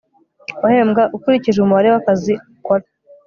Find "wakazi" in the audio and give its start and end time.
1.93-2.33